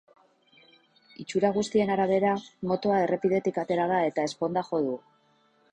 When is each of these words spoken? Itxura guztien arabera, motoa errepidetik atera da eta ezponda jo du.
Itxura 1.23 1.51
guztien 1.57 1.93
arabera, 1.97 2.33
motoa 2.73 2.99
errepidetik 3.05 3.61
atera 3.67 3.87
da 3.95 4.03
eta 4.11 4.29
ezponda 4.31 4.67
jo 4.73 4.83
du. 4.89 4.99